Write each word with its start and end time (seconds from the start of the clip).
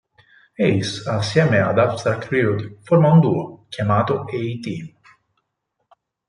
Ace 0.67 1.07
assieme 1.07 1.59
ad 1.59 1.77
Abstract 1.77 2.27
Rude, 2.31 2.79
forma 2.81 3.11
un 3.11 3.19
duo 3.19 3.65
chiamato 3.69 4.21
A 4.21 4.25
Team. 4.25 4.95